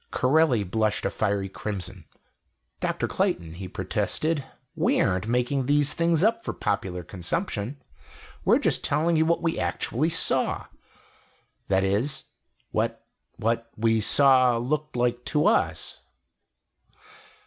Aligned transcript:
Corelli 0.09 0.63
blushed 0.63 1.05
a 1.05 1.11
fiery 1.11 1.47
crimson. 1.47 2.05
"Dr. 2.79 3.07
Clayton," 3.07 3.53
he 3.53 3.67
protested, 3.67 4.43
"we 4.75 4.99
aren't 4.99 5.27
making 5.27 5.67
these 5.67 5.93
things 5.93 6.23
up 6.23 6.43
for 6.43 6.53
popular 6.53 7.03
consumption. 7.03 7.79
We're 8.43 8.57
just 8.57 8.83
telling 8.83 9.15
you 9.15 9.27
what 9.27 9.43
we 9.43 9.59
actually 9.59 10.09
saw 10.09 10.65
that 11.67 11.83
is 11.83 12.23
what 12.71 13.05
what 13.37 13.69
we 13.75 14.01
saw 14.01 14.57
looked 14.57 14.95
like 14.95 15.23
to 15.25 15.45
us." 15.45 15.99